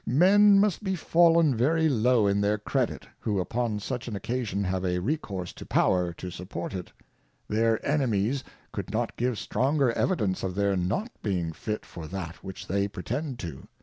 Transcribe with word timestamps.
Men 0.07 0.57
must 0.59 0.83
be 0.83 0.95
fallen 0.95 1.55
very 1.55 1.87
low 1.87 2.25
in 2.25 2.41
their 2.41 2.57
Credit, 2.57 3.05
who 3.19 3.39
upon 3.39 3.79
such 3.79 4.07
an 4.07 4.15
occasion 4.15 4.63
have 4.63 4.83
a 4.83 4.97
recourse 4.97 5.53
to 5.53 5.63
Power 5.63 6.11
to 6.13 6.31
support 6.31 6.73
it: 6.73 6.91
Their 7.47 7.77
Enemies 7.87 8.43
could 8.71 8.89
not 8.91 9.15
give 9.15 9.37
stronger 9.37 9.91
Evidence 9.91 10.41
of 10.41 10.55
their 10.55 10.75
not 10.75 11.11
being 11.21 11.53
fit 11.53 11.85
for 11.85 12.07
that 12.07 12.43
which 12.43 12.65
they 12.65 12.87
pretend 12.87 13.37
to. 13.41 13.67